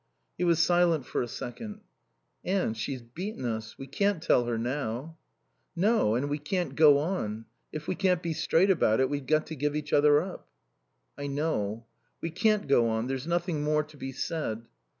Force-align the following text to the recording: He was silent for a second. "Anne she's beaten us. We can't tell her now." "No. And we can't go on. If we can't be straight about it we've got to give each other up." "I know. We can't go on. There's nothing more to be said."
He 0.35 0.43
was 0.43 0.57
silent 0.57 1.05
for 1.05 1.21
a 1.21 1.27
second. 1.27 1.81
"Anne 2.43 2.73
she's 2.73 3.03
beaten 3.03 3.45
us. 3.45 3.77
We 3.77 3.85
can't 3.85 4.19
tell 4.19 4.45
her 4.45 4.57
now." 4.57 5.19
"No. 5.75 6.15
And 6.15 6.27
we 6.27 6.39
can't 6.39 6.75
go 6.75 6.97
on. 6.97 7.45
If 7.71 7.87
we 7.87 7.93
can't 7.93 8.23
be 8.23 8.33
straight 8.33 8.71
about 8.71 8.99
it 8.99 9.11
we've 9.11 9.27
got 9.27 9.45
to 9.45 9.55
give 9.55 9.75
each 9.75 9.93
other 9.93 10.19
up." 10.19 10.47
"I 11.19 11.27
know. 11.27 11.85
We 12.19 12.31
can't 12.31 12.67
go 12.67 12.89
on. 12.89 13.05
There's 13.05 13.27
nothing 13.27 13.61
more 13.63 13.83
to 13.83 13.95
be 13.97 14.11
said." 14.11 14.65